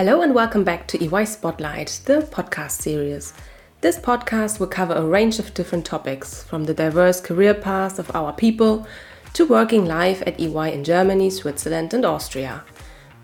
Hello 0.00 0.22
and 0.22 0.34
welcome 0.34 0.64
back 0.64 0.86
to 0.86 1.04
EY 1.04 1.26
Spotlight, 1.26 2.00
the 2.06 2.22
podcast 2.32 2.80
series. 2.80 3.34
This 3.82 3.98
podcast 3.98 4.58
will 4.58 4.66
cover 4.66 4.94
a 4.94 5.04
range 5.04 5.38
of 5.38 5.52
different 5.52 5.84
topics, 5.84 6.42
from 6.42 6.64
the 6.64 6.72
diverse 6.72 7.20
career 7.20 7.52
paths 7.52 7.98
of 7.98 8.10
our 8.16 8.32
people 8.32 8.86
to 9.34 9.44
working 9.44 9.84
life 9.84 10.22
at 10.26 10.40
EY 10.40 10.72
in 10.72 10.84
Germany, 10.84 11.28
Switzerland, 11.28 11.92
and 11.92 12.06
Austria. 12.06 12.64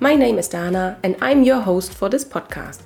My 0.01 0.15
name 0.15 0.39
is 0.39 0.49
Dana, 0.49 0.99
and 1.03 1.17
I'm 1.23 1.45
your 1.45 1.61
host 1.61 1.95
for 1.95 2.11
this 2.11 2.27
podcast. 2.27 2.83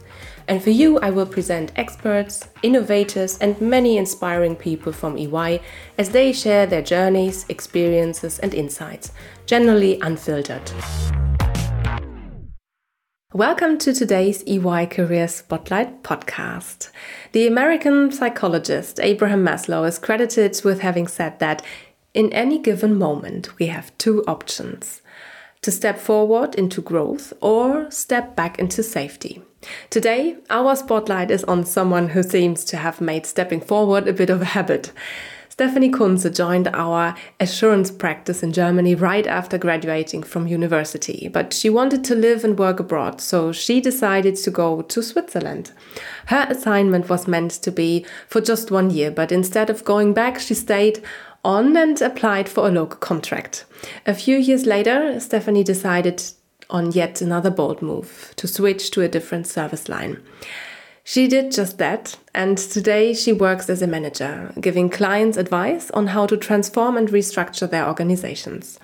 And 0.46 0.62
for 0.62 0.70
you, 0.70 1.00
I 1.00 1.10
will 1.10 1.26
present 1.26 1.72
experts, 1.74 2.46
innovators, 2.62 3.38
and 3.38 3.60
many 3.60 3.96
inspiring 3.96 4.54
people 4.54 4.92
from 4.92 5.18
EY 5.18 5.62
as 5.98 6.10
they 6.10 6.32
share 6.32 6.64
their 6.64 6.82
journeys, 6.82 7.44
experiences, 7.48 8.38
and 8.38 8.54
insights, 8.54 9.10
generally 9.46 9.98
unfiltered. 10.00 10.70
Welcome 13.34 13.78
to 13.78 13.92
today's 13.92 14.42
EY 14.44 14.86
Career 14.86 15.28
Spotlight 15.28 16.02
podcast. 16.02 16.90
The 17.30 17.46
American 17.46 18.10
psychologist 18.10 18.98
Abraham 19.00 19.44
Maslow 19.44 19.86
is 19.86 20.00
credited 20.00 20.60
with 20.64 20.80
having 20.80 21.06
said 21.06 21.38
that 21.38 21.64
in 22.12 22.32
any 22.32 22.58
given 22.58 22.98
moment 22.98 23.56
we 23.56 23.66
have 23.66 23.96
two 23.98 24.24
options 24.26 25.00
to 25.62 25.70
step 25.70 26.00
forward 26.00 26.56
into 26.56 26.82
growth 26.82 27.32
or 27.40 27.88
step 27.92 28.34
back 28.34 28.58
into 28.58 28.82
safety. 28.82 29.40
Today, 29.90 30.38
our 30.50 30.74
spotlight 30.74 31.30
is 31.30 31.44
on 31.44 31.64
someone 31.64 32.08
who 32.08 32.24
seems 32.24 32.64
to 32.64 32.78
have 32.78 33.00
made 33.00 33.26
stepping 33.26 33.60
forward 33.60 34.08
a 34.08 34.12
bit 34.12 34.30
of 34.30 34.42
a 34.42 34.56
habit. 34.56 34.90
Stefanie 35.50 35.90
Kunze 35.90 36.34
joined 36.34 36.68
our 36.68 37.14
assurance 37.40 37.90
practice 37.90 38.42
in 38.42 38.52
Germany 38.52 38.94
right 38.94 39.26
after 39.26 39.58
graduating 39.58 40.22
from 40.22 40.46
university, 40.46 41.28
but 41.28 41.52
she 41.52 41.68
wanted 41.68 42.04
to 42.04 42.14
live 42.14 42.44
and 42.44 42.58
work 42.58 42.78
abroad, 42.78 43.20
so 43.20 43.50
she 43.50 43.80
decided 43.80 44.36
to 44.36 44.50
go 44.50 44.80
to 44.82 45.02
Switzerland. 45.02 45.72
Her 46.26 46.46
assignment 46.48 47.08
was 47.08 47.28
meant 47.28 47.50
to 47.50 47.72
be 47.72 48.06
for 48.28 48.40
just 48.40 48.70
one 48.70 48.90
year, 48.90 49.10
but 49.10 49.32
instead 49.32 49.68
of 49.70 49.84
going 49.84 50.14
back, 50.14 50.38
she 50.38 50.54
stayed 50.54 51.02
on 51.44 51.76
and 51.76 52.00
applied 52.00 52.48
for 52.48 52.68
a 52.68 52.70
local 52.70 52.98
contract. 52.98 53.64
A 54.06 54.14
few 54.14 54.36
years 54.38 54.66
later, 54.66 55.14
Stefanie 55.16 55.64
decided 55.64 56.22
on 56.70 56.92
yet 56.92 57.20
another 57.20 57.50
bold 57.50 57.82
move 57.82 58.32
to 58.36 58.46
switch 58.46 58.92
to 58.92 59.02
a 59.02 59.08
different 59.08 59.46
service 59.46 59.88
line. 59.88 60.22
She 61.10 61.26
did 61.26 61.50
just 61.50 61.78
that, 61.78 62.16
and 62.32 62.56
today 62.56 63.14
she 63.14 63.32
works 63.32 63.68
as 63.68 63.82
a 63.82 63.88
manager, 63.88 64.52
giving 64.60 64.88
clients 64.88 65.36
advice 65.36 65.90
on 65.90 66.06
how 66.06 66.24
to 66.26 66.36
transform 66.36 66.96
and 66.96 67.08
restructure 67.08 67.68
their 67.68 67.88
organizations. 67.88 68.78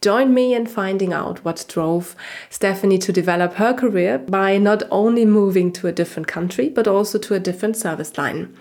Join 0.00 0.32
me 0.32 0.54
in 0.54 0.66
finding 0.66 1.12
out 1.12 1.44
what 1.44 1.64
drove 1.66 2.14
Stefanie 2.50 3.00
to 3.00 3.12
develop 3.12 3.54
her 3.54 3.74
career 3.74 4.18
by 4.18 4.58
not 4.58 4.84
only 4.92 5.24
moving 5.24 5.72
to 5.72 5.88
a 5.88 5.92
different 5.92 6.28
country, 6.28 6.68
but 6.68 6.86
also 6.86 7.18
to 7.18 7.34
a 7.34 7.40
different 7.40 7.76
service 7.76 8.16
line. 8.16 8.56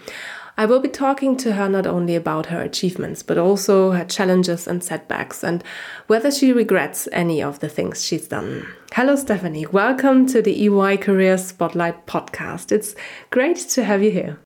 I 0.62 0.66
will 0.66 0.80
be 0.80 0.90
talking 0.90 1.38
to 1.38 1.54
her 1.54 1.68
not 1.68 1.88
only 1.88 2.16
about 2.16 2.46
her 2.46 2.62
achievements, 2.62 3.24
but 3.24 3.40
also 3.40 3.94
her 3.94 4.06
challenges 4.06 4.68
and 4.68 4.84
setbacks, 4.84 5.44
and 5.44 5.64
whether 6.06 6.30
she 6.30 6.54
regrets 6.54 7.08
any 7.12 7.42
of 7.42 7.62
the 7.62 7.68
things 7.68 8.06
she's 8.06 8.28
done. 8.28 8.68
Hello, 8.94 9.16
Stefanie. 9.16 9.72
Welcome 9.72 10.28
to 10.28 10.40
the 10.40 10.66
EY 10.66 10.98
Career 10.98 11.40
Spotlight 11.40 12.06
podcast. 12.06 12.72
It's 12.72 12.94
great 13.32 13.58
to 13.70 13.84
have 13.84 14.04
you 14.04 14.12
here. 14.12 14.38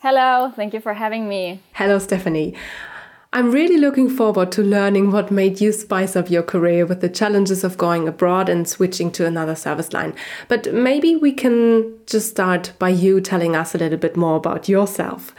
Hello, 0.00 0.52
thank 0.56 0.74
you 0.74 0.80
for 0.80 0.94
having 0.94 1.28
me. 1.28 1.60
Hello, 1.74 1.98
Stefanie. 1.98 2.56
I'm 3.34 3.50
really 3.50 3.78
looking 3.78 4.10
forward 4.10 4.52
to 4.52 4.62
learning 4.62 5.10
what 5.10 5.30
made 5.30 5.58
you 5.58 5.72
spice 5.72 6.16
up 6.16 6.28
your 6.28 6.42
career 6.42 6.84
with 6.84 7.00
the 7.00 7.08
challenges 7.08 7.64
of 7.64 7.78
going 7.78 8.06
abroad 8.06 8.50
and 8.50 8.68
switching 8.68 9.10
to 9.12 9.24
another 9.24 9.54
service 9.54 9.94
line. 9.94 10.14
But 10.48 10.74
maybe 10.74 11.16
we 11.16 11.32
can 11.32 11.94
just 12.04 12.28
start 12.28 12.74
by 12.78 12.90
you 12.90 13.22
telling 13.22 13.56
us 13.56 13.74
a 13.74 13.78
little 13.78 13.96
bit 13.96 14.18
more 14.18 14.36
about 14.36 14.68
yourself. 14.68 15.34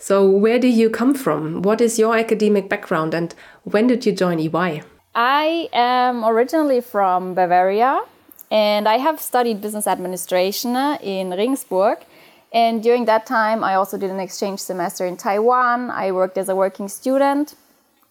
So, 0.00 0.30
where 0.30 0.60
do 0.60 0.68
you 0.68 0.90
come 0.90 1.12
from? 1.12 1.62
What 1.62 1.80
is 1.80 1.98
your 1.98 2.16
academic 2.16 2.68
background 2.68 3.14
and 3.14 3.34
when 3.64 3.88
did 3.88 4.06
you 4.06 4.12
join 4.12 4.38
EY? 4.38 4.82
I 5.14 5.68
am 5.72 6.24
originally 6.24 6.80
from 6.80 7.34
Bavaria 7.34 8.02
and 8.50 8.88
I 8.88 8.98
have 8.98 9.20
studied 9.20 9.60
business 9.60 9.88
administration 9.88 10.76
in 11.02 11.30
Regensburg. 11.30 11.98
And 12.52 12.80
during 12.80 13.06
that 13.06 13.26
time, 13.26 13.64
I 13.64 13.74
also 13.74 13.98
did 13.98 14.10
an 14.10 14.20
exchange 14.20 14.60
semester 14.60 15.04
in 15.04 15.16
Taiwan. 15.16 15.90
I 15.90 16.12
worked 16.12 16.38
as 16.38 16.48
a 16.48 16.54
working 16.54 16.88
student. 16.88 17.56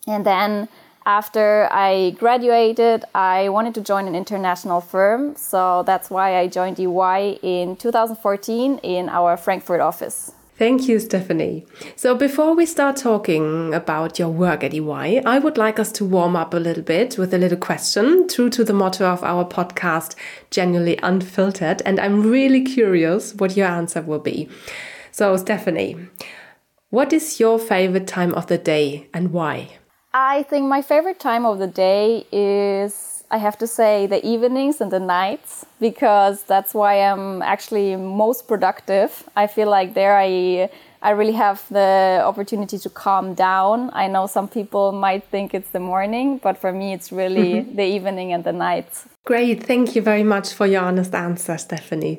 And 0.05 0.25
then 0.25 0.67
after 1.05 1.69
I 1.71 2.15
graduated, 2.19 3.05
I 3.15 3.47
wanted 3.47 3.73
to 3.75 3.81
join 3.81 4.07
an 4.07 4.15
international 4.15 4.81
firm. 4.81 5.37
So 5.37 5.83
that's 5.83 6.09
why 6.09 6.37
I 6.37 6.47
joined 6.47 6.79
EY 6.79 7.39
in 7.41 7.77
2014 7.77 8.79
in 8.79 9.07
our 9.07 9.37
Frankfurt 9.37 9.79
office. 9.79 10.33
Thank 10.57 10.87
you, 10.87 10.97
Stefanie. 10.97 11.67
So, 11.95 12.15
before 12.15 12.55
we 12.55 12.65
start 12.65 12.95
talking 12.95 13.75
about 13.75 14.17
your 14.17 14.29
work 14.29 14.63
at 14.63 14.73
EY, 14.73 15.21
I 15.23 15.37
would 15.37 15.55
like 15.55 15.77
us 15.77 15.91
to 15.93 16.05
warm 16.05 16.35
up 16.35 16.51
a 16.51 16.57
little 16.57 16.81
bit 16.81 17.15
with 17.15 17.31
a 17.31 17.37
little 17.37 17.59
question, 17.59 18.27
true 18.27 18.49
to 18.49 18.63
the 18.63 18.73
motto 18.73 19.05
of 19.05 19.23
our 19.23 19.45
podcast, 19.45 20.15
genuinely 20.49 20.97
unfiltered. 21.03 21.83
And 21.85 21.99
I'm 21.99 22.23
really 22.23 22.63
curious 22.63 23.35
what 23.35 23.55
your 23.55 23.67
answer 23.67 24.01
will 24.01 24.17
be. 24.17 24.49
So, 25.11 25.35
Stefanie, 25.37 26.09
what 26.89 27.13
is 27.13 27.39
your 27.39 27.59
favorite 27.59 28.07
time 28.07 28.33
of 28.33 28.47
the 28.47 28.57
day 28.57 29.09
and 29.13 29.31
why? 29.31 29.77
I 30.11 30.41
think 30.41 30.65
my 30.65 30.81
favorite 30.81 31.19
time 31.19 31.45
of 31.45 31.59
the 31.59 31.67
day 31.67 32.25
is 32.31 33.23
I 33.29 33.37
have 33.37 33.59
to 33.59 33.67
say 33.67 34.07
the 34.07 34.25
evenings 34.25 34.81
and 34.81 34.89
the 34.89 34.99
nights 34.99 35.66
because 35.79 36.43
that's 36.43 36.73
why 36.73 36.95
I'm 36.95 37.41
actually 37.41 37.95
most 37.95 38.47
productive. 38.47 39.23
I 39.35 39.47
feel 39.47 39.69
like 39.69 39.93
there 39.93 40.17
I 40.17 40.69
I 41.01 41.11
really 41.11 41.33
have 41.33 41.63
the 41.69 42.21
opportunity 42.25 42.79
to 42.79 42.89
calm 42.89 43.35
down. 43.35 43.91
I 43.93 44.07
know 44.07 44.25
some 44.25 44.47
people 44.47 44.91
might 44.91 45.23
think 45.25 45.53
it's 45.53 45.69
the 45.69 45.79
morning, 45.79 46.39
but 46.39 46.57
for 46.57 46.71
me 46.71 46.93
it's 46.93 47.11
really 47.11 47.53
mm 47.53 47.65
-hmm. 47.65 47.75
the 47.75 47.87
evening 47.95 48.33
and 48.33 48.43
the 48.43 48.53
night. 48.53 48.89
Great. 49.25 49.65
Thank 49.65 49.95
you 49.95 50.03
very 50.03 50.23
much 50.23 50.47
for 50.53 50.67
your 50.67 50.83
honest 50.83 51.13
answer, 51.13 51.57
Stefanie. 51.57 52.17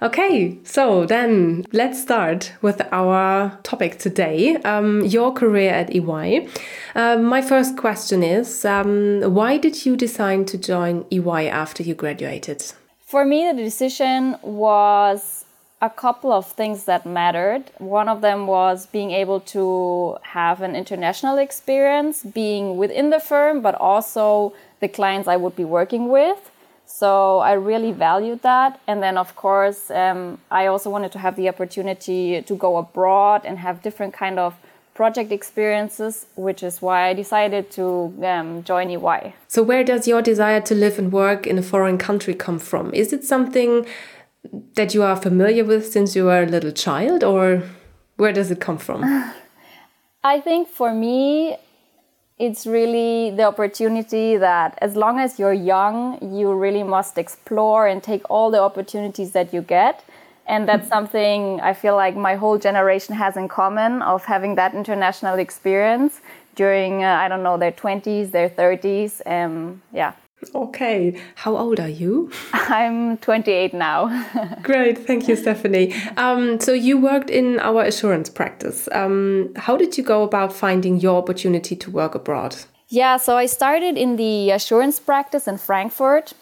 Okay, 0.00 0.56
so 0.62 1.06
then 1.06 1.64
let's 1.72 2.00
start 2.00 2.52
with 2.62 2.80
our 2.92 3.58
topic 3.64 3.98
today 3.98 4.54
um, 4.58 5.04
your 5.04 5.32
career 5.32 5.72
at 5.72 5.92
EY. 5.92 6.46
Um, 6.94 7.24
my 7.24 7.42
first 7.42 7.76
question 7.76 8.22
is 8.22 8.64
um, 8.64 9.22
why 9.22 9.58
did 9.58 9.84
you 9.84 9.96
decide 9.96 10.46
to 10.48 10.58
join 10.58 11.04
EY 11.10 11.48
after 11.48 11.82
you 11.82 11.96
graduated? 11.96 12.62
For 13.06 13.24
me, 13.24 13.50
the 13.50 13.60
decision 13.60 14.36
was 14.42 15.44
a 15.82 15.90
couple 15.90 16.30
of 16.30 16.46
things 16.46 16.84
that 16.84 17.04
mattered. 17.04 17.64
One 17.78 18.08
of 18.08 18.20
them 18.20 18.46
was 18.46 18.86
being 18.86 19.10
able 19.10 19.40
to 19.40 20.16
have 20.22 20.62
an 20.62 20.76
international 20.76 21.38
experience, 21.38 22.22
being 22.22 22.76
within 22.76 23.10
the 23.10 23.18
firm, 23.18 23.62
but 23.62 23.74
also 23.74 24.52
the 24.78 24.86
clients 24.86 25.26
I 25.26 25.36
would 25.36 25.56
be 25.56 25.64
working 25.64 26.08
with. 26.08 26.52
So 26.88 27.38
I 27.40 27.52
really 27.52 27.92
valued 27.92 28.40
that. 28.42 28.80
And 28.86 29.02
then, 29.02 29.18
of 29.18 29.36
course, 29.36 29.90
um, 29.90 30.38
I 30.50 30.66
also 30.66 30.88
wanted 30.88 31.12
to 31.12 31.18
have 31.18 31.36
the 31.36 31.48
opportunity 31.48 32.40
to 32.40 32.56
go 32.56 32.78
abroad 32.78 33.42
and 33.44 33.58
have 33.58 33.82
different 33.82 34.14
kind 34.14 34.38
of 34.38 34.54
project 34.94 35.30
experiences, 35.30 36.26
which 36.34 36.62
is 36.62 36.80
why 36.80 37.08
I 37.08 37.12
decided 37.14 37.70
to 37.72 38.12
um, 38.24 38.64
join 38.64 38.90
EY. 38.90 39.34
So, 39.48 39.62
where 39.62 39.84
does 39.84 40.08
your 40.08 40.22
desire 40.22 40.62
to 40.62 40.74
live 40.74 40.98
and 40.98 41.12
work 41.12 41.46
in 41.46 41.58
a 41.58 41.62
foreign 41.62 41.98
country 41.98 42.34
come 42.34 42.58
from? 42.58 42.92
Is 42.94 43.12
it 43.12 43.22
something 43.22 43.86
that 44.74 44.94
you 44.94 45.02
are 45.02 45.14
familiar 45.14 45.64
with 45.64 45.92
since 45.92 46.16
you 46.16 46.24
were 46.24 46.42
a 46.42 46.46
little 46.46 46.72
child, 46.72 47.22
or 47.22 47.62
where 48.16 48.32
does 48.32 48.50
it 48.50 48.60
come 48.60 48.78
from? 48.78 49.04
I 50.24 50.40
think 50.40 50.68
for 50.68 50.92
me, 50.92 51.58
it's 52.38 52.66
really 52.66 53.30
the 53.30 53.42
opportunity 53.42 54.36
that 54.36 54.78
as 54.80 54.94
long 54.94 55.18
as 55.18 55.38
you're 55.38 55.52
young, 55.52 56.18
you 56.36 56.52
really 56.52 56.84
must 56.84 57.18
explore 57.18 57.86
and 57.86 58.02
take 58.02 58.22
all 58.30 58.50
the 58.50 58.60
opportunities 58.60 59.32
that 59.32 59.52
you 59.52 59.60
get. 59.60 60.04
And 60.46 60.68
that's 60.68 60.88
something 60.94 61.60
I 61.60 61.74
feel 61.74 61.96
like 61.96 62.16
my 62.16 62.36
whole 62.36 62.58
generation 62.58 63.14
has 63.16 63.36
in 63.36 63.48
common 63.48 64.02
of 64.02 64.24
having 64.24 64.54
that 64.54 64.74
international 64.74 65.38
experience 65.38 66.20
during, 66.54 67.04
uh, 67.04 67.08
I 67.08 67.28
don't 67.28 67.42
know, 67.42 67.58
their 67.58 67.72
20s, 67.72 68.30
their 68.30 68.48
30s. 68.48 69.20
Um, 69.26 69.82
yeah. 69.92 70.12
Okay. 70.54 71.20
How 71.34 71.56
old 71.56 71.80
are 71.80 71.88
you? 71.88 72.30
I'm 72.52 73.16
28 73.18 73.74
now. 73.74 74.08
Great. 74.62 74.98
Thank 74.98 75.28
you, 75.28 75.36
Stefanie. 75.36 75.92
Um, 76.16 76.60
so, 76.60 76.72
you 76.72 76.98
worked 76.98 77.30
in 77.30 77.58
our 77.60 77.82
assurance 77.82 78.30
practice. 78.30 78.88
Um, 78.92 79.52
how 79.56 79.76
did 79.76 79.98
you 79.98 80.04
go 80.04 80.22
about 80.22 80.52
finding 80.52 81.00
your 81.00 81.18
opportunity 81.18 81.76
to 81.76 81.90
work 81.90 82.14
abroad? 82.14 82.56
Yeah, 82.88 83.18
so 83.18 83.36
I 83.36 83.46
started 83.46 83.96
in 83.98 84.16
the 84.16 84.50
assurance 84.50 84.98
practice 84.98 85.46
in 85.46 85.58
Frankfurt. 85.58 86.34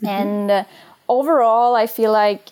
Mm 0.00 0.08
-hmm. 0.08 0.20
And 0.20 0.50
uh, 0.50 0.64
overall, 1.06 1.82
I 1.82 1.86
feel 1.86 2.12
like 2.12 2.42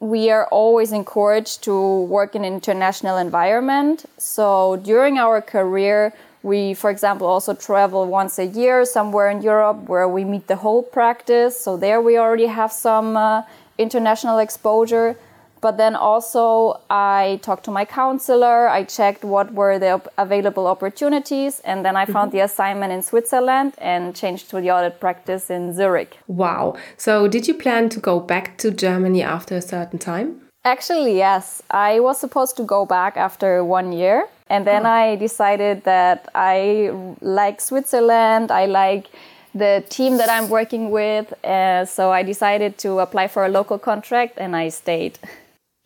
we 0.00 0.30
are 0.30 0.46
always 0.50 0.92
encouraged 0.92 1.62
to 1.62 1.72
work 2.08 2.34
in 2.34 2.44
an 2.44 2.52
international 2.52 3.16
environment. 3.18 4.04
So, 4.18 4.76
during 4.76 5.18
our 5.18 5.40
career, 5.40 6.12
we, 6.46 6.74
for 6.74 6.90
example, 6.90 7.26
also 7.26 7.54
travel 7.54 8.06
once 8.06 8.38
a 8.38 8.46
year 8.46 8.84
somewhere 8.84 9.28
in 9.28 9.42
Europe 9.42 9.88
where 9.88 10.08
we 10.08 10.22
meet 10.24 10.46
the 10.46 10.54
whole 10.54 10.80
practice. 10.80 11.60
So 11.60 11.76
there 11.76 12.00
we 12.00 12.16
already 12.16 12.46
have 12.46 12.70
some 12.70 13.16
uh, 13.16 13.42
international 13.78 14.38
exposure. 14.38 15.16
But 15.60 15.76
then 15.76 15.96
also, 15.96 16.80
I 16.88 17.40
talked 17.42 17.64
to 17.64 17.72
my 17.72 17.84
counselor, 17.84 18.68
I 18.68 18.84
checked 18.84 19.24
what 19.24 19.52
were 19.54 19.80
the 19.80 19.90
op- 19.96 20.12
available 20.16 20.68
opportunities, 20.68 21.60
and 21.64 21.84
then 21.84 21.96
I 21.96 22.04
found 22.04 22.28
mm-hmm. 22.28 22.36
the 22.36 22.44
assignment 22.44 22.92
in 22.92 23.02
Switzerland 23.02 23.72
and 23.78 24.14
changed 24.14 24.48
to 24.50 24.60
the 24.60 24.70
audit 24.70 25.00
practice 25.00 25.50
in 25.50 25.72
Zurich. 25.74 26.18
Wow. 26.28 26.76
So, 26.96 27.26
did 27.26 27.48
you 27.48 27.54
plan 27.54 27.88
to 27.88 27.98
go 27.98 28.20
back 28.20 28.58
to 28.58 28.70
Germany 28.70 29.22
after 29.22 29.56
a 29.56 29.62
certain 29.62 29.98
time? 29.98 30.42
Actually, 30.64 31.16
yes. 31.16 31.62
I 31.70 31.98
was 31.98 32.20
supposed 32.20 32.56
to 32.58 32.62
go 32.62 32.86
back 32.86 33.16
after 33.16 33.64
one 33.64 33.92
year. 33.92 34.28
And 34.48 34.66
then. 34.66 34.86
I 34.86 35.16
decided 35.16 35.84
that 35.84 36.28
I 36.34 36.92
like 37.20 37.60
Switzerland. 37.60 38.50
I 38.50 38.66
like 38.66 39.08
the 39.54 39.84
team 39.88 40.18
that 40.18 40.28
I'm 40.28 40.48
working 40.48 40.90
with. 40.90 41.32
Uh, 41.44 41.84
so 41.84 42.12
I 42.12 42.22
decided 42.22 42.78
to 42.78 43.00
apply 43.00 43.28
for 43.28 43.44
a 43.44 43.48
local 43.48 43.78
contract 43.78 44.34
and 44.38 44.54
I 44.54 44.68
stayed. 44.68 45.18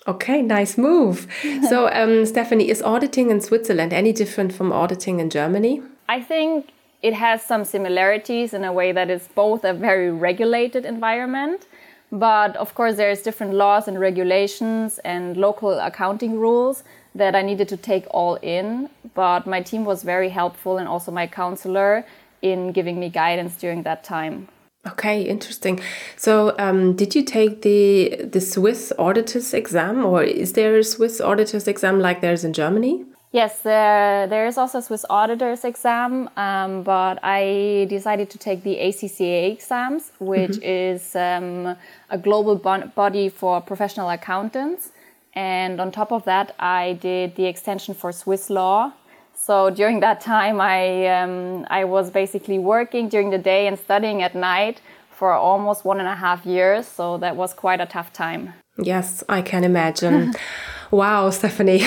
Okay, 0.07 0.43
nice 0.43 0.79
move. 0.79 1.27
so, 1.69 1.87
um, 1.89 2.25
Stefanie, 2.25 2.69
is 2.69 2.83
auditing 2.83 3.31
in 3.31 3.41
Switzerland 3.41 3.93
any 3.93 4.13
different 4.13 4.53
from 4.53 4.73
auditing 4.73 5.21
in 5.21 5.31
Germany? 5.31 5.83
I 6.09 6.21
think 6.21 6.71
it 7.03 7.15
has 7.15 7.43
some 7.43 7.65
similarities 7.65 8.53
in 8.53 8.65
a 8.65 8.73
way 8.73 8.93
that 8.93 9.11
it's 9.11 9.29
both 9.29 9.65
a 9.65 9.73
very 9.73 10.11
regulated 10.11 10.85
environment, 10.85 11.67
but 12.11 12.57
of 12.57 12.75
course, 12.75 12.97
there's 12.97 13.23
different 13.23 13.55
laws 13.55 13.87
and 13.87 14.01
regulations 14.01 14.99
and 15.05 15.37
local 15.37 15.79
accounting 15.79 16.39
rules 16.39 16.83
that 17.15 17.35
I 17.35 17.43
needed 17.43 17.69
to 17.69 17.77
take 17.77 18.07
all 18.11 18.37
in. 18.37 18.91
But 19.15 19.47
my 19.47 19.63
team 19.63 19.85
was 19.85 20.03
very 20.03 20.29
helpful 20.29 20.79
and 20.79 20.89
also 20.89 21.11
my 21.11 21.27
counselor 21.27 22.05
in 22.43 22.73
giving 22.73 22.99
me 22.99 23.09
guidance 23.09 23.57
during 23.57 23.83
that 23.83 24.05
time. 24.05 24.49
Okay, 24.87 25.23
interesting. 25.23 25.79
So, 26.17 26.55
um, 26.59 26.97
did 26.97 27.15
you 27.15 27.23
take 27.23 27.61
the 27.61 28.17
the 28.25 28.41
Swiss 28.41 28.95
auditors 28.99 29.53
exam, 29.53 30.03
or 30.03 30.23
is 30.23 30.55
there 30.55 30.79
a 30.79 30.85
Swiss 30.85 31.21
auditors 31.21 31.69
exam 31.69 32.01
like 32.01 32.23
there's 32.23 32.45
in 32.45 32.55
Germany? 32.55 33.05
Yes, 33.33 33.61
there, 33.61 34.27
there 34.27 34.47
is 34.47 34.59
also 34.59 34.79
a 34.79 34.83
Swiss 34.83 35.05
auditor's 35.09 35.65
exam, 35.65 36.29
um, 36.37 36.83
but 36.83 37.21
I 37.23 37.87
decided 37.89 38.29
to 38.31 38.39
take 38.39 38.65
the 38.65 38.77
ACCA 38.77 39.53
exams, 39.53 40.11
which 40.19 40.57
mm 40.57 40.63
-hmm. 40.63 40.93
is 40.93 41.15
um, 41.15 41.77
a 42.09 42.19
global 42.19 42.57
body 42.95 43.29
for 43.31 43.61
professional 43.61 44.09
accountants. 44.09 44.91
And 45.35 45.81
on 45.81 45.93
top 45.93 46.13
of 46.13 46.25
that, 46.25 46.55
I 46.59 46.95
did 46.95 47.37
the 47.37 47.47
extension 47.47 47.95
for 47.95 48.13
Swiss 48.13 48.51
law. 48.51 48.93
So 49.35 49.71
during 49.71 50.01
that 50.01 50.21
time, 50.21 50.61
I, 50.61 51.07
um, 51.07 51.67
I 51.71 51.85
was 51.85 52.11
basically 52.11 52.59
working 52.59 53.09
during 53.09 53.31
the 53.31 53.39
day 53.39 53.67
and 53.67 53.79
studying 53.79 54.23
at 54.23 54.35
night 54.35 54.81
for 55.11 55.33
almost 55.33 55.85
one 55.85 55.99
and 55.99 56.09
a 56.09 56.15
half 56.15 56.45
years. 56.45 56.87
So 56.87 57.19
that 57.19 57.37
was 57.37 57.55
quite 57.55 57.81
a 57.81 57.87
tough 57.87 58.13
time. 58.13 58.55
Yes, 58.79 59.23
I 59.29 59.43
can 59.43 59.65
imagine. 59.65 60.35
wow, 60.91 61.31
Stefanie. 61.31 61.83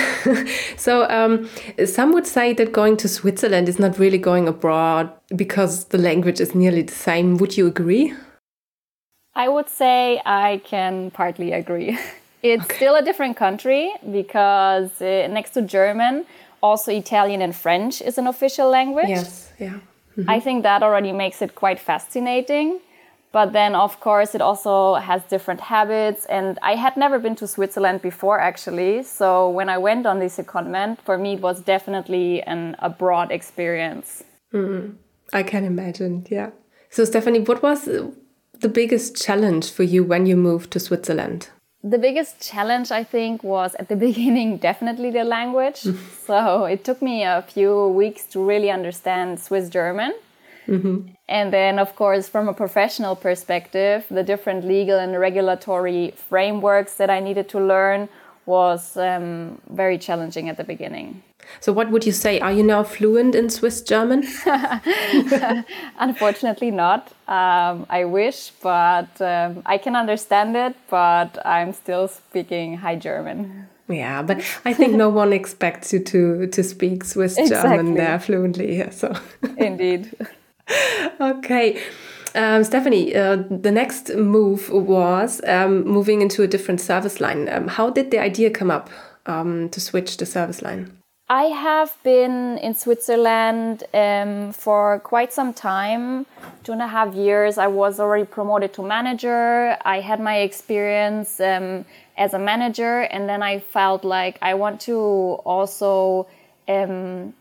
so, 0.78 1.10
um, 1.10 1.50
some 1.86 2.14
would 2.14 2.28
say 2.28 2.54
that 2.54 2.72
going 2.72 2.98
to 2.98 3.08
Switzerland 3.08 3.68
is 3.70 3.80
not 3.80 4.00
really 4.00 4.18
going 4.18 4.48
abroad 4.48 5.12
because 5.36 5.86
the 5.86 5.98
language 5.98 6.40
is 6.40 6.56
nearly 6.56 6.84
the 6.84 6.94
same. 6.94 7.38
Would 7.38 7.58
you 7.58 7.68
agree? 7.68 8.14
I 9.36 9.50
would 9.50 9.70
say 9.70 10.22
I 10.26 10.62
can 10.64 11.12
partly 11.12 11.52
agree. 11.52 11.98
It's 12.44 12.66
okay. 12.66 12.76
still 12.76 12.96
a 12.96 13.02
different 13.02 13.38
country 13.38 13.92
because 14.12 15.02
uh, 15.02 15.28
next 15.32 15.52
to 15.52 15.62
German, 15.62 16.26
also 16.62 16.92
Italian 16.92 17.42
and 17.42 17.56
French 17.56 18.02
is 18.02 18.18
an 18.18 18.28
official 18.28 18.70
language. 18.70 19.10
Yes, 19.10 19.52
yeah. 19.60 19.80
Mm-hmm. 20.18 20.30
I 20.30 20.40
think 20.40 20.64
that 20.64 20.84
already 20.84 21.12
makes 21.12 21.42
it 21.42 21.56
quite 21.56 21.80
fascinating. 21.80 22.80
But 23.32 23.52
then, 23.52 23.74
of 23.74 24.00
course, 24.00 24.36
it 24.36 24.42
also 24.42 24.94
has 24.96 25.24
different 25.24 25.60
habits. 25.60 26.26
And 26.26 26.60
I 26.62 26.76
had 26.76 26.96
never 26.96 27.18
been 27.18 27.36
to 27.38 27.48
Switzerland 27.48 28.04
before, 28.04 28.40
actually. 28.40 29.02
So 29.04 29.50
when 29.50 29.70
I 29.70 29.80
went 29.80 30.06
on 30.06 30.20
this 30.20 30.38
secondment, 30.38 31.00
for 31.02 31.18
me, 31.18 31.34
it 31.34 31.42
was 31.42 31.60
definitely 31.62 32.44
an 32.44 32.76
abroad 32.78 33.32
experience. 33.32 34.24
Mm, 34.54 34.98
I 35.34 35.42
can 35.42 35.64
imagine, 35.64 36.28
yeah. 36.30 36.52
So, 36.92 37.04
Stefanie, 37.04 37.48
what 37.48 37.64
was 37.64 37.86
the 37.86 38.70
biggest 38.70 39.20
challenge 39.20 39.72
for 39.72 39.82
you 39.82 40.04
when 40.04 40.28
you 40.28 40.38
moved 40.38 40.70
to 40.72 40.80
Switzerland? 40.80 41.50
The 41.84 41.98
biggest 41.98 42.40
challenge 42.42 42.92
i 42.92 43.04
think 43.04 43.44
was 43.44 43.76
at 43.76 43.90
the 43.90 43.96
beginning 44.08 44.58
definitely 44.58 45.12
the 45.12 45.24
language. 45.24 45.86
So 46.24 46.64
it 46.64 46.86
took 46.86 47.02
me 47.02 47.24
a 47.24 47.42
few 47.42 47.90
weeks 47.90 48.26
to 48.28 48.40
really 48.44 48.72
understand 48.72 49.40
swiss 49.40 49.70
german. 49.70 50.14
Mm-hmm. 50.68 51.10
and 51.28 51.52
then 51.52 51.78
of 51.78 51.94
course 51.98 52.30
from 52.30 52.48
a 52.48 52.54
professional 52.54 53.16
perspective 53.18 54.06
the 54.10 54.24
different 54.24 54.64
legal 54.66 54.98
and 54.98 55.20
regulatory 55.20 56.14
frameworks 56.30 56.94
that 57.00 57.10
i 57.10 57.20
needed 57.20 57.50
to 57.50 57.60
learn 57.60 58.08
was 58.46 58.96
um, 58.96 59.62
very 59.70 59.98
challenging 59.98 60.48
at 60.48 60.56
the 60.56 60.64
beginning 60.64 61.22
so, 61.60 61.72
what 61.74 61.92
would 61.92 62.06
you 62.06 62.12
say? 62.12 62.40
Are 62.40 62.52
you 62.52 62.64
now 62.64 62.84
fluent 62.84 63.36
in 63.36 63.50
Swiss 63.50 63.82
German? 63.82 64.24
Unfortunately, 65.98 66.72
not. 66.72 67.12
Um, 67.28 67.86
I 67.90 68.06
wish, 68.06 68.52
but 68.62 69.22
um, 69.22 69.62
I 69.66 69.78
can 69.78 69.96
understand 69.96 70.56
it, 70.56 70.76
but 70.90 71.46
I'm 71.46 71.74
still 71.74 72.08
speaking 72.08 72.78
High 72.78 72.98
German. 72.98 73.68
Yeah, 73.88 74.22
but 74.22 74.38
I 74.66 74.74
think 74.74 74.94
no 74.94 75.10
one 75.22 75.34
expects 75.34 75.94
you 75.94 76.00
to 76.00 76.48
to 76.48 76.64
speak 76.64 77.04
Swiss 77.04 77.38
exactly. 77.38 77.78
German 77.78 77.94
there 77.96 78.20
fluently. 78.20 78.78
Yeah, 78.78 78.90
so 78.90 79.14
indeed. 79.58 80.12
okay. 81.20 81.82
Um, 82.36 82.64
Stefanie, 82.64 83.16
uh, 83.16 83.44
the 83.50 83.72
next 83.72 84.10
move 84.16 84.70
was 84.72 85.40
um, 85.46 85.84
moving 85.86 86.22
into 86.22 86.42
a 86.42 86.48
different 86.48 86.82
service 86.82 87.22
line. 87.22 87.48
Um, 87.48 87.68
how 87.68 87.92
did 87.92 88.10
the 88.10 88.18
idea 88.18 88.50
come 88.50 88.72
up 88.72 88.90
um, 89.28 89.70
to 89.70 89.80
switch 89.80 90.18
the 90.18 90.26
service 90.26 90.64
line? 90.64 90.98
I 91.34 91.46
have 91.46 91.98
been 92.04 92.60
in 92.60 92.76
Switzerland 92.76 93.86
um, 93.92 94.54
for 94.54 95.00
quite 95.00 95.34
some 95.34 95.52
time, 95.52 96.28
two 96.64 96.74
and 96.74 96.82
a 96.82 96.86
half 96.86 97.16
years. 97.16 97.58
I 97.58 97.66
was 97.66 98.00
already 98.00 98.26
promoted 98.26 98.72
to 98.74 98.84
manager. 98.84 99.76
I 99.84 100.00
had 100.00 100.20
my 100.20 100.38
experience 100.42 101.40
um, 101.40 101.86
as 102.18 102.36
a 102.36 102.40
manager, 102.40 103.00
and 103.14 103.28
then 103.28 103.42
I 103.42 103.58
felt 103.58 104.04
like 104.04 104.38
I 104.44 104.54
want 104.54 104.80
to 104.82 104.96
also, 105.44 106.28
um, 106.68 107.34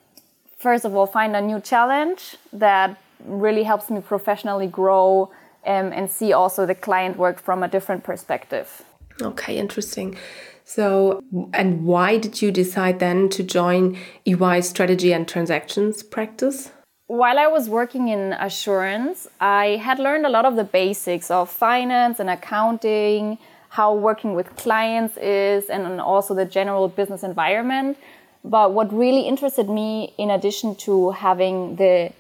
first 0.57 0.87
of 0.87 0.97
all, 0.97 1.07
find 1.07 1.37
a 1.37 1.43
new 1.43 1.61
challenge 1.61 2.39
that 2.55 2.99
really 3.27 3.65
helps 3.65 3.91
me 3.91 4.01
professionally 4.01 4.69
grow 4.69 5.31
um, 5.67 5.93
and 5.93 6.11
see 6.11 6.33
also 6.33 6.65
the 6.65 6.75
client 6.75 7.19
work 7.19 7.39
from 7.39 7.63
a 7.63 7.69
different 7.69 8.05
perspective. 8.05 8.81
Okay, 9.21 9.59
interesting. 9.59 10.17
So, 10.65 11.23
and 11.53 11.85
why 11.85 12.19
did 12.19 12.41
you 12.41 12.51
decide 12.51 12.99
then 12.99 13.29
to 13.31 13.43
join 13.43 13.97
EY 14.25 14.61
strategy 14.61 15.13
and 15.13 15.27
transactions 15.27 16.03
practice? 16.03 16.71
While 17.07 17.39
I 17.39 17.47
was 17.47 17.69
working 17.69 18.09
in 18.09 18.33
assurance, 18.35 19.29
I 19.41 19.77
had 19.83 19.99
learned 19.99 20.25
a 20.25 20.31
lot 20.31 20.45
of 20.45 20.57
the 20.57 20.65
basics 20.65 21.31
of 21.31 21.51
finance 21.51 22.21
and 22.21 22.31
accounting, 22.31 23.39
how 23.71 23.95
working 23.95 24.35
with 24.35 24.57
clients 24.57 25.17
is, 25.19 25.69
and 25.69 26.01
also 26.01 26.35
the 26.35 26.45
general 26.45 26.89
business 26.89 27.23
environment. 27.23 27.99
But 28.45 28.73
what 28.73 28.93
really 28.93 29.23
interested 29.23 29.69
me, 29.69 30.15
in 30.17 30.31
addition 30.31 30.75
to 30.87 31.11
having 31.11 31.77
the 31.77 32.13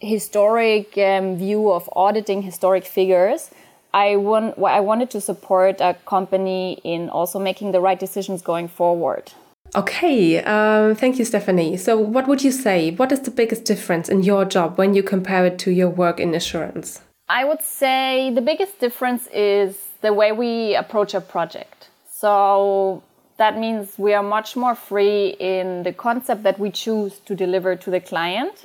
historic 0.00 0.96
um, 0.98 1.36
view 1.36 1.70
of 1.72 1.88
auditing 1.96 2.42
historic 2.42 2.84
figures, 2.84 3.50
I 3.94 4.16
want 4.16 4.58
I 4.58 4.80
wanted 4.80 5.10
to 5.10 5.20
support 5.20 5.80
a 5.80 5.94
company 6.06 6.80
in 6.84 7.08
also 7.08 7.38
making 7.38 7.72
the 7.72 7.80
right 7.80 7.98
decisions 7.98 8.42
going 8.42 8.68
forward. 8.68 9.32
Okay, 9.74 10.42
um, 10.44 10.94
thank 10.94 11.18
you, 11.18 11.24
Stefanie. 11.24 11.78
So, 11.78 11.98
what 11.98 12.26
would 12.26 12.42
you 12.42 12.52
say? 12.52 12.92
What 12.92 13.12
is 13.12 13.20
the 13.20 13.30
biggest 13.30 13.64
difference 13.64 14.08
in 14.08 14.22
your 14.22 14.44
job 14.44 14.78
when 14.78 14.94
you 14.94 15.02
compare 15.02 15.44
it 15.44 15.58
to 15.60 15.70
your 15.70 15.90
work 15.90 16.20
in 16.20 16.34
assurance? 16.34 17.02
I 17.28 17.44
would 17.44 17.60
say 17.60 18.30
the 18.34 18.40
biggest 18.40 18.80
difference 18.80 19.26
is 19.26 19.76
the 20.00 20.14
way 20.14 20.32
we 20.32 20.74
approach 20.74 21.12
a 21.12 21.20
project. 21.20 21.88
So, 22.10 23.02
that 23.36 23.58
means 23.58 23.98
we 23.98 24.14
are 24.14 24.22
much 24.22 24.56
more 24.56 24.74
free 24.74 25.36
in 25.38 25.82
the 25.82 25.92
concept 25.92 26.42
that 26.44 26.58
we 26.58 26.70
choose 26.70 27.18
to 27.26 27.34
deliver 27.34 27.76
to 27.76 27.90
the 27.90 28.00
client 28.00 28.64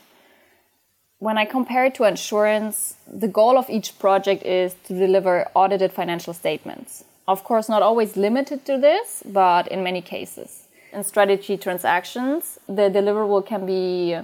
when 1.23 1.37
I 1.37 1.45
compare 1.45 1.85
it 1.85 1.95
to 1.95 2.03
insurance, 2.03 2.95
the 3.07 3.29
goal 3.29 3.57
of 3.57 3.69
each 3.69 3.97
project 3.97 4.43
is 4.43 4.75
to 4.87 4.93
deliver 4.93 5.47
audited 5.53 5.93
financial 5.93 6.33
statements. 6.33 7.05
Of 7.29 7.45
course, 7.45 7.69
not 7.69 7.81
always 7.81 8.17
limited 8.17 8.65
to 8.65 8.77
this, 8.77 9.23
but 9.25 9.69
in 9.69 9.83
many 9.83 10.01
cases. 10.01 10.63
In 10.91 11.01
strategy 11.05 11.55
transactions, 11.55 12.59
the 12.67 12.89
deliverable 12.97 13.45
can 13.45 13.65
be 13.65 14.17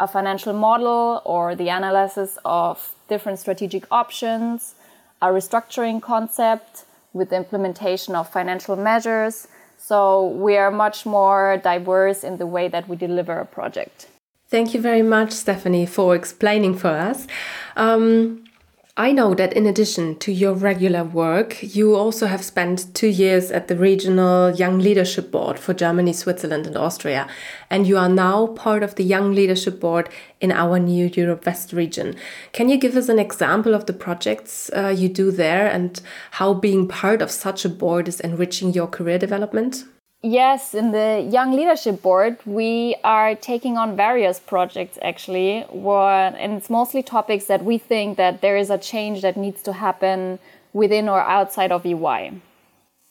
a 0.00 0.08
financial 0.08 0.52
model 0.52 1.22
or 1.24 1.54
the 1.54 1.68
analysis 1.68 2.36
of 2.44 2.92
different 3.08 3.38
strategic 3.38 3.84
options, 3.92 4.74
a 5.22 5.28
restructuring 5.28 6.02
concept 6.02 6.84
with 7.12 7.30
the 7.30 7.36
implementation 7.36 8.16
of 8.16 8.28
financial 8.28 8.74
measures. 8.74 9.46
So 9.78 10.26
we 10.26 10.56
are 10.56 10.72
much 10.72 11.06
more 11.06 11.60
diverse 11.62 12.24
in 12.24 12.38
the 12.38 12.46
way 12.46 12.66
that 12.66 12.88
we 12.88 12.96
deliver 12.96 13.38
a 13.38 13.46
project. 13.46 14.08
Thank 14.54 14.72
you 14.72 14.80
very 14.80 15.02
much, 15.02 15.30
Stefanie, 15.30 15.88
for 15.88 16.14
explaining 16.14 16.76
for 16.76 16.86
us. 16.86 17.26
Um, 17.74 18.44
I 18.96 19.10
know 19.10 19.34
that 19.34 19.52
in 19.52 19.66
addition 19.66 20.16
to 20.20 20.30
your 20.30 20.52
regular 20.52 21.02
work, 21.02 21.60
you 21.60 21.96
also 21.96 22.26
have 22.26 22.44
spent 22.44 22.94
two 22.94 23.08
years 23.08 23.50
at 23.50 23.66
the 23.66 23.76
Regional 23.76 24.54
Young 24.54 24.78
Leadership 24.78 25.32
Board 25.32 25.58
for 25.58 25.74
Germany, 25.74 26.12
Switzerland, 26.12 26.68
and 26.68 26.76
Austria. 26.76 27.26
And 27.68 27.84
you 27.88 27.98
are 27.98 28.08
now 28.08 28.46
part 28.46 28.84
of 28.84 28.94
the 28.94 29.02
Young 29.02 29.34
Leadership 29.34 29.80
Board 29.80 30.08
in 30.40 30.52
our 30.52 30.78
new 30.78 31.10
Europe 31.12 31.44
West 31.46 31.72
region. 31.72 32.14
Can 32.52 32.68
you 32.68 32.76
give 32.76 32.96
us 32.96 33.08
an 33.08 33.18
example 33.18 33.74
of 33.74 33.86
the 33.86 33.92
projects 33.92 34.70
uh, 34.72 34.94
you 34.96 35.08
do 35.08 35.32
there 35.32 35.66
and 35.66 36.00
how 36.30 36.54
being 36.54 36.86
part 36.86 37.22
of 37.22 37.32
such 37.32 37.64
a 37.64 37.68
board 37.68 38.06
is 38.06 38.20
enriching 38.20 38.72
your 38.72 38.86
career 38.86 39.18
development? 39.18 39.82
Yes, 40.26 40.72
in 40.72 40.92
the 40.92 41.28
Young 41.30 41.52
Leadership 41.52 42.00
Board, 42.00 42.38
we 42.46 42.96
are 43.04 43.34
taking 43.34 43.76
on 43.76 43.94
various 43.94 44.40
projects 44.40 44.98
actually, 45.02 45.66
and 45.68 46.52
it's 46.54 46.70
mostly 46.70 47.02
topics 47.02 47.44
that 47.44 47.62
we 47.62 47.76
think 47.76 48.16
that 48.16 48.40
there 48.40 48.56
is 48.56 48.70
a 48.70 48.78
change 48.78 49.20
that 49.20 49.36
needs 49.36 49.60
to 49.64 49.74
happen 49.74 50.38
within 50.72 51.10
or 51.10 51.20
outside 51.20 51.70
of 51.70 51.84
EY. 51.84 52.32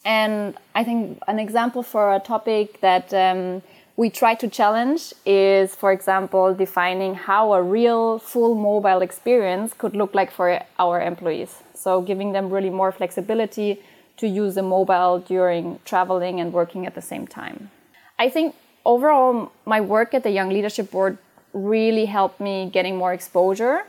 And 0.04 0.58
I 0.74 0.84
think 0.84 1.20
an 1.28 1.38
example 1.38 1.84
for 1.84 2.16
a 2.16 2.20
topic 2.20 2.82
that 2.82 3.14
um, 3.14 3.62
we 3.96 4.10
try 4.10 4.34
to 4.34 4.48
challenge 4.48 5.14
is, 5.24 5.76
for 5.76 5.92
example, 5.92 6.56
defining 6.56 7.14
how 7.14 7.54
a 7.54 7.62
real 7.62 8.18
full 8.18 8.56
mobile 8.56 9.04
experience 9.04 9.72
could 9.78 9.96
look 9.96 10.16
like 10.16 10.32
for 10.32 10.60
our 10.80 11.00
employees. 11.00 11.58
So 11.76 12.02
giving 12.02 12.32
them 12.32 12.50
really 12.50 12.72
more 12.72 12.92
flexibility 12.92 13.84
to 14.18 14.28
use 14.28 14.58
a 14.58 14.62
mobile 14.62 15.20
during 15.20 15.80
traveling 15.86 16.40
and 16.40 16.54
working 16.54 16.86
at 16.86 16.96
the 16.96 17.02
same 17.02 17.28
time. 17.28 17.72
I 18.20 18.30
think 18.30 18.56
overall, 18.86 19.52
my 19.66 19.82
work 19.82 20.14
at 20.14 20.24
the 20.24 20.30
Young 20.30 20.50
Leadership 20.50 20.92
Board 20.92 21.18
really 21.54 22.06
helped 22.06 22.40
me 22.40 22.70
getting 22.72 22.96
more 22.98 23.14
exposure, 23.14 23.84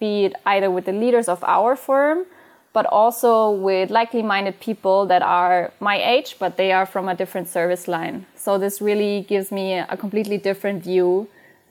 be 0.00 0.26
it 0.26 0.34
either 0.46 0.70
with 0.70 0.84
the 0.84 0.92
leaders 0.92 1.28
of 1.28 1.42
our 1.44 1.76
firm, 1.76 2.26
but 2.72 2.86
also 2.86 3.50
with 3.50 3.90
likely 3.90 4.22
minded 4.22 4.60
people 4.60 5.06
that 5.06 5.22
are 5.22 5.72
my 5.80 5.96
age, 6.00 6.36
but 6.38 6.56
they 6.56 6.70
are 6.70 6.86
from 6.86 7.08
a 7.08 7.14
different 7.14 7.48
service 7.48 7.88
line. 7.88 8.26
So 8.36 8.58
this 8.58 8.80
really 8.80 9.22
gives 9.22 9.50
me 9.50 9.78
a 9.78 9.96
completely 9.96 10.38
different 10.38 10.84
view 10.84 11.28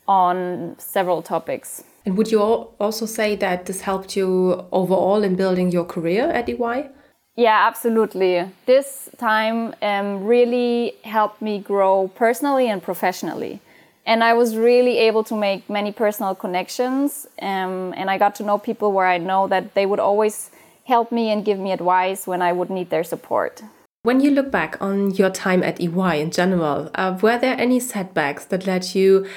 on 0.07 0.75
several 0.77 1.21
topics. 1.21 1.83
And 2.05 2.17
would 2.17 2.31
you 2.31 2.41
also 2.41 3.05
say 3.05 3.35
that 3.35 3.65
this 3.65 3.81
helped 3.81 4.15
you 4.15 4.65
overall 4.71 5.23
in 5.23 5.35
building 5.35 5.71
your 5.71 5.85
career 5.85 6.29
at 6.29 6.49
EY? 6.49 6.89
Yeah, 7.37 7.67
absolutely. 7.67 8.49
This 8.65 9.09
time 9.19 9.75
um, 9.83 10.25
really 10.25 10.95
helped 11.03 11.39
me 11.39 11.59
grow 11.59 12.11
personally 12.15 12.67
and 12.67 12.81
professionally. 12.81 13.61
And 14.07 14.23
I 14.23 14.33
was 14.33 14.57
really 14.57 14.97
able 14.97 15.23
to 15.25 15.35
make 15.35 15.69
many 15.69 15.91
personal 15.91 16.33
connections. 16.33 17.27
Um, 17.39 17.93
and 17.95 18.09
I 18.09 18.17
got 18.17 18.33
to 18.35 18.43
know 18.43 18.57
people 18.57 18.91
where 18.91 19.05
I 19.05 19.19
know 19.19 19.47
that 19.49 19.75
they 19.75 19.85
would 19.85 19.99
always 19.99 20.49
help 20.85 21.11
me 21.11 21.29
and 21.29 21.45
give 21.45 21.59
me 21.59 21.71
advice 21.71 22.25
when 22.25 22.41
I 22.41 22.53
would 22.53 22.71
need 22.71 22.89
their 22.89 23.03
support. 23.03 23.61
When 24.01 24.19
you 24.19 24.31
look 24.31 24.49
back 24.49 24.77
on 24.81 25.11
your 25.11 25.29
time 25.29 25.61
at 25.61 25.79
EY 25.79 26.21
in 26.21 26.31
general, 26.31 26.89
uh, 26.95 27.19
were 27.21 27.37
there 27.37 27.59
any 27.59 27.79
setbacks 27.79 28.45
that 28.45 28.65
led 28.65 28.95
you 28.95 29.27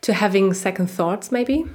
to 0.00 0.14
having 0.14 0.54
second 0.54 0.88
thoughts, 0.88 1.30
maybe? 1.30 1.66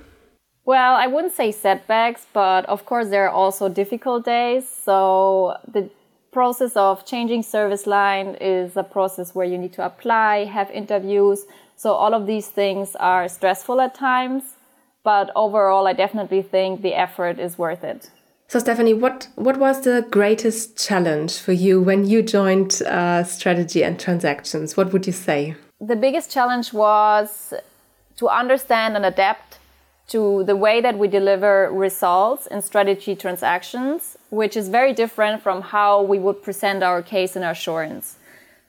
Well, 0.65 0.95
I 0.95 1.05
wouldn't 1.05 1.33
say 1.33 1.51
setbacks, 1.51 2.25
but 2.33 2.65
of 2.65 2.85
course 2.85 3.09
there 3.09 3.25
are 3.27 3.35
also 3.43 3.69
difficult 3.69 4.25
days. 4.25 4.67
So 4.67 5.57
the 5.71 5.89
process 6.31 6.75
of 6.75 7.05
changing 7.05 7.43
service 7.43 7.85
line 7.85 8.35
is 8.41 8.75
a 8.75 8.83
process 8.83 9.35
where 9.35 9.45
you 9.45 9.57
need 9.57 9.73
to 9.73 9.85
apply, 9.85 10.45
have 10.45 10.71
interviews. 10.71 11.45
So 11.77 11.93
all 11.93 12.13
of 12.13 12.25
these 12.25 12.47
things 12.47 12.95
are 12.95 13.29
stressful 13.29 13.79
at 13.79 13.93
times, 13.93 14.43
but 15.03 15.31
overall 15.35 15.87
I 15.87 15.93
definitely 15.93 16.41
think 16.41 16.81
the 16.81 16.95
effort 16.95 17.39
is 17.39 17.57
worth 17.57 17.83
it. 17.83 18.09
So 18.47 18.59
Stefanie, 18.59 18.99
what 18.99 19.27
what 19.35 19.57
was 19.57 19.81
the 19.81 20.05
greatest 20.09 20.77
challenge 20.87 21.39
for 21.39 21.51
you 21.51 21.81
when 21.81 22.05
you 22.05 22.21
joined 22.21 22.81
uh, 22.83 23.23
strategy 23.23 23.83
and 23.83 23.99
transactions? 23.99 24.77
What 24.77 24.93
would 24.93 25.07
you 25.07 25.13
say? 25.13 25.55
The 25.79 25.95
biggest 25.95 26.31
challenge 26.31 26.73
was 26.73 27.53
to 28.17 28.29
understand 28.29 28.95
and 28.95 29.05
adapt 29.05 29.57
to 30.07 30.43
the 30.43 30.55
way 30.55 30.81
that 30.81 30.97
we 30.97 31.07
deliver 31.07 31.71
results 31.71 32.45
in 32.47 32.61
strategy 32.61 33.15
transactions, 33.15 34.17
which 34.29 34.55
is 34.55 34.69
very 34.69 34.93
different 34.93 35.41
from 35.41 35.61
how 35.61 36.01
we 36.01 36.19
would 36.19 36.43
present 36.43 36.83
our 36.83 37.01
case 37.01 37.35
in 37.35 37.43
assurance. 37.43 38.17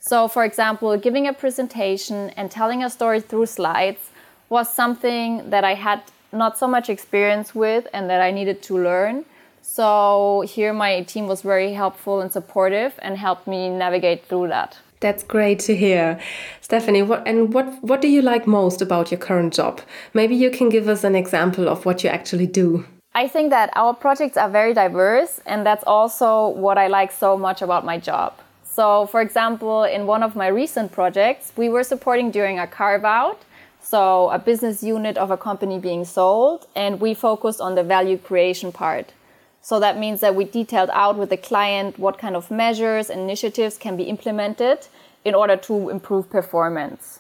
So, 0.01 0.29
for 0.29 0.45
example, 0.45 0.97
giving 0.97 1.27
a 1.27 1.33
presentation 1.33 2.31
and 2.31 2.51
telling 2.51 2.83
a 2.83 2.89
story 2.89 3.21
through 3.21 3.47
slides 3.47 4.11
was 4.49 4.73
something 4.73 5.51
that 5.51 5.65
I 5.65 5.75
had 5.75 6.03
not 6.33 6.57
so 6.57 6.67
much 6.69 6.89
experience 6.89 7.55
with 7.55 7.87
and 7.93 8.09
that 8.09 8.21
I 8.21 8.31
needed 8.31 8.63
to 8.63 8.79
learn. 8.79 9.25
So, 9.63 10.45
here 10.47 10.73
my 10.73 11.03
team 11.03 11.27
was 11.27 11.43
very 11.43 11.73
helpful 11.73 12.21
and 12.21 12.31
supportive 12.31 12.95
and 13.01 13.19
helped 13.19 13.47
me 13.47 13.69
navigate 13.69 14.25
through 14.27 14.49
that. 14.49 14.79
That's 15.01 15.23
great 15.23 15.59
to 15.61 15.77
hear. 15.77 16.19
Stefanie, 16.63 17.07
what 17.07 17.27
and 17.27 17.53
what 17.53 17.67
what 17.83 18.01
do 18.01 18.09
you 18.09 18.23
like 18.23 18.47
most 18.47 18.81
about 18.81 19.11
your 19.11 19.21
current 19.21 19.53
job? 19.53 19.81
Maybe 20.15 20.35
you 20.35 20.51
can 20.51 20.69
give 20.69 20.89
us 20.89 21.05
an 21.05 21.15
example 21.15 21.69
of 21.69 21.85
what 21.85 22.03
you 22.03 22.11
actually 22.11 22.47
do. 22.47 22.85
I 23.15 23.29
think 23.29 23.51
that 23.51 23.71
our 23.77 23.95
projects 23.95 24.37
are 24.37 24.51
very 24.51 24.75
diverse 24.75 25.41
and 25.47 25.65
that's 25.65 25.85
also 25.87 26.49
what 26.49 26.77
I 26.79 26.87
like 26.87 27.13
so 27.13 27.37
much 27.37 27.63
about 27.63 27.85
my 27.85 27.99
job. 27.99 28.35
So, 28.65 29.07
for 29.07 29.23
example, 29.23 29.85
in 29.85 30.07
one 30.07 30.23
of 30.23 30.37
my 30.37 30.49
recent 30.49 30.93
projects, 30.93 31.51
we 31.57 31.71
were 31.71 31.83
supporting 31.83 32.31
during 32.31 32.59
a 32.59 32.67
carve 32.67 33.07
out, 33.07 33.41
so 33.81 34.29
a 34.29 34.39
business 34.39 34.83
unit 34.83 35.17
of 35.17 35.31
a 35.31 35.39
company 35.39 35.79
being 35.79 36.05
sold, 36.05 36.67
and 36.75 37.01
we 37.01 37.15
focused 37.15 37.59
on 37.59 37.75
the 37.75 37.83
value 37.83 38.19
creation 38.19 38.73
part. 38.73 39.15
So 39.63 39.81
that 39.81 39.99
means 39.99 40.21
that 40.21 40.35
we 40.35 40.45
detailed 40.45 40.91
out 40.93 41.17
with 41.17 41.31
the 41.31 41.37
client 41.37 41.99
what 41.99 42.19
kind 42.19 42.37
of 42.37 42.51
measures 42.51 43.11
and 43.11 43.21
initiatives 43.21 43.77
can 43.79 43.97
be 43.97 44.05
implemented 44.05 44.87
in 45.25 45.35
order 45.35 45.57
to 45.57 45.91
improve 45.91 46.31
performance. 46.31 47.19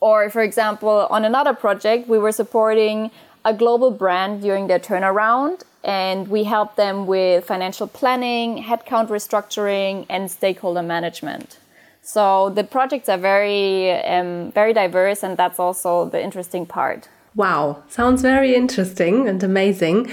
Or, 0.00 0.30
for 0.30 0.42
example, 0.42 1.06
on 1.10 1.24
another 1.24 1.54
project, 1.54 2.08
we 2.08 2.18
were 2.18 2.32
supporting 2.32 3.10
a 3.44 3.54
global 3.54 3.90
brand 3.90 4.42
during 4.42 4.66
their 4.66 4.78
turnaround, 4.78 5.62
and 5.82 6.28
we 6.28 6.44
helped 6.44 6.76
them 6.76 7.06
with 7.06 7.44
financial 7.46 7.86
planning, 7.86 8.62
headcount 8.62 9.08
restructuring, 9.08 10.06
and 10.10 10.30
stakeholder 10.30 10.82
management. 10.82 11.58
So 12.02 12.50
the 12.50 12.64
projects 12.64 13.08
are 13.08 13.18
very, 13.18 13.92
um, 13.92 14.52
very 14.52 14.72
diverse, 14.72 15.22
and 15.22 15.36
that's 15.36 15.58
also 15.58 16.06
the 16.06 16.22
interesting 16.22 16.66
part. 16.66 17.08
Wow, 17.34 17.82
sounds 17.88 18.22
very 18.22 18.54
interesting 18.54 19.28
and 19.28 19.42
amazing. 19.42 20.10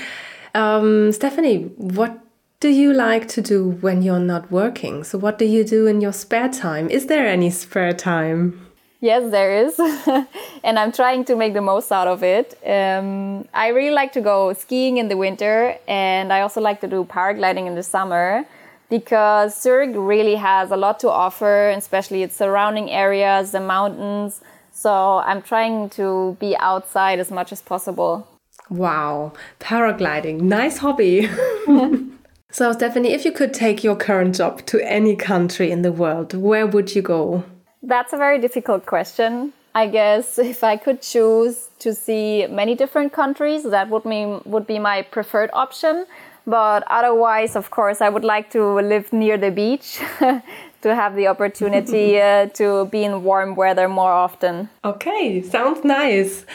Um, 0.53 1.11
Stefanie, 1.11 1.75
what 1.77 2.19
do 2.59 2.69
you 2.69 2.93
like 2.93 3.27
to 3.29 3.41
do 3.41 3.71
when 3.81 4.01
you're 4.01 4.19
not 4.19 4.51
working? 4.51 5.03
So, 5.03 5.17
what 5.17 5.37
do 5.37 5.45
you 5.45 5.63
do 5.63 5.87
in 5.87 6.01
your 6.01 6.13
spare 6.13 6.49
time? 6.49 6.89
Is 6.89 7.05
there 7.07 7.27
any 7.27 7.49
spare 7.49 7.93
time? 7.93 8.67
Yes, 8.99 9.29
there 9.29 9.65
is. 9.65 9.79
and 10.63 10.79
I'm 10.79 10.91
trying 10.91 11.23
to 11.25 11.35
make 11.35 11.53
the 11.53 11.61
most 11.61 11.91
out 11.91 12.07
of 12.07 12.23
it. 12.23 12.57
Um, 12.65 13.47
I 13.53 13.67
really 13.67 13.93
like 13.93 14.11
to 14.13 14.21
go 14.21 14.53
skiing 14.53 14.97
in 14.97 15.07
the 15.07 15.17
winter, 15.17 15.77
and 15.87 16.33
I 16.33 16.41
also 16.41 16.61
like 16.61 16.81
to 16.81 16.87
do 16.87 17.03
paragliding 17.05 17.67
in 17.67 17.75
the 17.75 17.83
summer 17.83 18.45
because 18.89 19.61
Zurich 19.61 19.91
really 19.93 20.35
has 20.35 20.71
a 20.71 20.77
lot 20.77 20.99
to 21.01 21.11
offer, 21.11 21.69
especially 21.69 22.23
its 22.23 22.35
surrounding 22.35 22.89
areas, 22.89 23.51
the 23.51 23.59
mountains. 23.59 24.41
So 24.71 25.17
I'm 25.17 25.41
trying 25.41 25.89
to 25.91 26.37
be 26.39 26.55
outside 26.57 27.19
as 27.19 27.29
much 27.29 27.51
as 27.51 27.61
possible. 27.61 28.27
Wow, 28.69 29.33
paragliding, 29.59 30.41
nice 30.41 30.77
hobby. 30.77 31.27
so, 32.51 32.73
Stefanie, 32.73 33.11
if 33.11 33.25
you 33.25 33.31
could 33.31 33.53
take 33.53 33.83
your 33.83 33.95
current 33.95 34.35
job 34.35 34.65
to 34.67 34.79
any 34.85 35.15
country 35.15 35.71
in 35.71 35.81
the 35.81 35.91
world, 35.91 36.33
where 36.33 36.67
would 36.67 36.95
you 36.95 37.01
go? 37.01 37.43
That's 37.81 38.13
a 38.13 38.17
very 38.17 38.39
difficult 38.39 38.85
question. 38.85 39.53
I 39.73 39.87
guess 39.87 40.39
if 40.39 40.63
I 40.63 40.75
could 40.75 41.01
choose 41.01 41.69
to 41.79 41.93
see 41.93 42.47
many 42.47 42.73
different 42.73 43.13
countries, 43.13 43.63
that 43.63 43.89
would 43.89 44.05
mean 44.05 44.41
would 44.45 44.65
be 44.65 44.79
my 44.79 45.03
preferred 45.03 45.51
option. 45.53 46.05
But 46.47 46.83
otherwise, 46.87 47.55
of 47.55 47.69
course, 47.69 48.01
I 48.01 48.09
would 48.09 48.23
like 48.23 48.49
to 48.51 48.79
live 48.79 49.11
near 49.11 49.37
the 49.37 49.51
beach 49.51 49.99
to 50.81 50.95
have 50.95 51.15
the 51.15 51.27
opportunity 51.27 52.19
uh, 52.21 52.47
to 52.59 52.85
be 52.85 53.03
in 53.03 53.23
warm 53.23 53.55
weather 53.55 53.87
more 53.87 54.11
often. 54.11 54.69
Okay, 54.83 55.41
sounds 55.41 55.83
nice. 55.83 56.45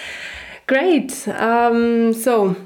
Great. 0.67 1.27
Um, 1.29 2.13
so, 2.13 2.57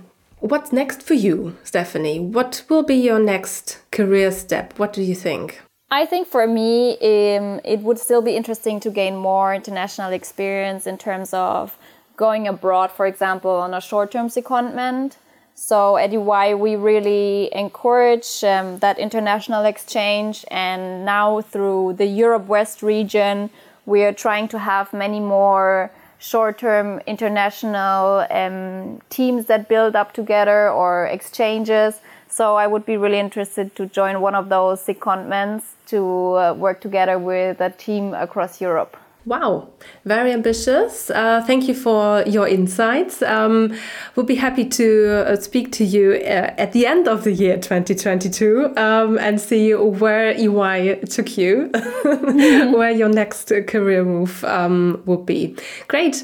what's 0.40 0.72
next 0.72 1.02
for 1.02 1.14
you, 1.14 1.56
Stefanie? 1.64 2.20
What 2.20 2.64
will 2.68 2.82
be 2.82 2.94
your 2.94 3.18
next 3.18 3.78
career 3.90 4.30
step? 4.30 4.78
What 4.78 4.92
do 4.92 5.02
you 5.02 5.14
think? 5.14 5.60
I 5.90 6.04
think 6.04 6.26
for 6.26 6.46
me, 6.46 6.92
um, 6.94 7.60
it 7.64 7.80
would 7.80 7.98
still 7.98 8.22
be 8.22 8.36
interesting 8.36 8.80
to 8.80 8.90
gain 8.90 9.16
more 9.16 9.54
international 9.54 10.12
experience 10.12 10.86
in 10.86 10.98
terms 10.98 11.32
of 11.32 11.76
going 12.16 12.48
abroad, 12.48 12.90
for 12.90 13.06
example, 13.06 13.52
on 13.52 13.72
a 13.72 13.80
short 13.80 14.10
term 14.10 14.28
secondment. 14.28 15.16
So 15.54 15.96
at 15.96 16.12
EY, 16.12 16.54
we 16.54 16.76
really 16.76 17.48
encourage 17.54 18.44
um, 18.44 18.78
that 18.80 18.98
international 18.98 19.64
exchange. 19.64 20.44
And 20.50 21.04
now 21.06 21.40
through 21.40 21.94
the 21.94 22.04
Europe 22.04 22.46
West 22.46 22.82
region, 22.82 23.48
we 23.86 24.02
are 24.02 24.12
trying 24.12 24.48
to 24.48 24.58
have 24.58 24.92
many 24.92 25.20
more 25.20 25.90
short-term 26.18 27.00
international 27.06 28.26
um, 28.30 29.00
teams 29.10 29.46
that 29.46 29.68
build 29.68 29.94
up 29.96 30.12
together 30.12 30.70
or 30.70 31.06
exchanges. 31.06 32.00
So 32.28 32.56
I 32.56 32.66
would 32.66 32.84
be 32.84 32.96
really 32.96 33.18
interested 33.18 33.74
to 33.76 33.86
join 33.86 34.20
one 34.20 34.34
of 34.34 34.48
those 34.48 34.84
secondments 34.84 35.62
to 35.86 36.00
uh, 36.36 36.54
work 36.54 36.80
together 36.80 37.18
with 37.18 37.60
a 37.60 37.70
team 37.70 38.14
across 38.14 38.60
Europe. 38.60 38.96
Wow, 39.26 39.70
very 40.04 40.30
ambitious. 40.30 41.10
Uh, 41.10 41.42
thank 41.44 41.66
you 41.66 41.74
for 41.74 42.22
your 42.28 42.46
insights. 42.46 43.22
Um, 43.22 43.76
we'll 44.14 44.24
be 44.24 44.36
happy 44.36 44.64
to 44.66 45.26
uh, 45.26 45.34
speak 45.34 45.72
to 45.72 45.84
you 45.84 46.12
uh, 46.12 46.54
at 46.56 46.70
the 46.70 46.86
end 46.86 47.08
of 47.08 47.24
the 47.24 47.32
year 47.32 47.56
2022 47.56 48.76
um, 48.76 49.18
and 49.18 49.40
see 49.40 49.74
where 49.74 50.30
EY 50.30 51.00
took 51.06 51.36
you, 51.36 51.72
where 52.04 52.92
your 52.92 53.08
next 53.08 53.50
career 53.66 54.04
move 54.04 54.44
um, 54.44 55.02
will 55.06 55.24
be. 55.24 55.56
Great. 55.88 56.22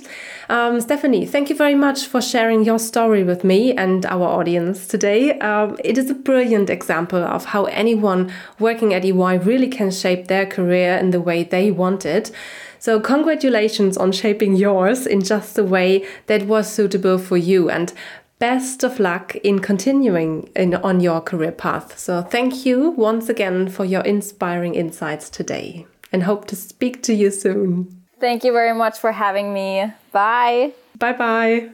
Um, 0.49 0.79
Stefanie, 0.79 1.29
thank 1.29 1.51
you 1.51 1.57
very 1.57 1.75
much 1.75 2.07
for 2.07 2.23
sharing 2.23 2.63
your 2.63 2.79
story 2.79 3.25
with 3.25 3.43
me 3.43 3.73
and 3.75 4.07
our 4.07 4.29
audience 4.29 4.87
today. 4.87 5.37
Um, 5.41 5.77
it 5.83 5.99
is 5.99 6.09
a 6.09 6.15
brilliant 6.15 6.71
example 6.71 7.25
of 7.25 7.47
how 7.47 7.65
anyone 7.65 8.33
working 8.61 8.95
at 8.95 9.05
EY 9.05 9.39
really 9.39 9.69
can 9.69 9.91
shape 9.91 10.29
their 10.29 10.47
career 10.47 10.97
in 10.99 11.11
the 11.11 11.21
way 11.21 11.43
they 11.43 11.73
want 11.73 12.07
it. 12.07 12.31
So, 12.83 12.99
congratulations 12.99 13.97
on 13.97 14.11
shaping 14.11 14.57
yours 14.57 15.07
in 15.07 15.23
just 15.23 15.55
the 15.55 15.63
way 15.63 16.05
that 16.27 16.49
was 16.49 16.69
suitable 16.69 17.17
for 17.17 17.37
you. 17.37 17.71
And 17.71 17.93
best 18.41 18.83
of 18.83 18.99
luck 18.99 19.37
in 19.37 19.61
continuing 19.61 20.51
in, 20.57 20.75
on 20.75 20.99
your 20.99 21.21
career 21.21 21.53
path. 21.53 21.97
So, 21.97 22.23
thank 22.23 22.67
you 22.67 22.91
once 22.91 23.29
again 23.29 23.69
for 23.69 23.85
your 23.85 24.01
inspiring 24.03 24.75
insights 24.75 25.31
today 25.31 25.87
and 26.11 26.25
hope 26.25 26.47
to 26.47 26.57
speak 26.57 27.05
to 27.05 27.15
you 27.15 27.31
soon. 27.31 28.03
Thank 28.19 28.43
you 28.43 28.51
very 28.51 28.75
much 28.75 28.99
for 28.99 29.13
having 29.13 29.55
me. 29.55 29.93
Bye. 30.11 30.73
Bye 30.99 31.13
bye. 31.13 31.71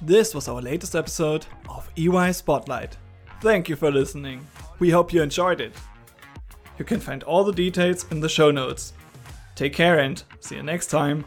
This 0.00 0.32
was 0.32 0.46
our 0.46 0.62
latest 0.62 0.94
episode 0.94 1.44
of 1.68 1.90
EY 1.96 2.30
Spotlight. 2.30 2.96
Thank 3.40 3.68
you 3.68 3.76
for 3.76 3.90
listening. 3.90 4.46
We 4.80 4.90
hope 4.90 5.12
you 5.12 5.22
enjoyed 5.22 5.60
it. 5.60 5.72
You 6.78 6.84
can 6.84 7.00
find 7.00 7.22
all 7.22 7.44
the 7.44 7.52
details 7.52 8.04
in 8.10 8.20
the 8.20 8.28
show 8.28 8.50
notes. 8.50 8.92
Take 9.54 9.72
care 9.72 9.98
and 10.00 10.22
see 10.40 10.56
you 10.56 10.62
next 10.62 10.88
time. 10.88 11.24